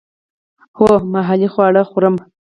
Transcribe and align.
هو، 0.77 0.89
محلی 1.13 1.47
خواړه 1.53 1.81
خورم 1.89 2.15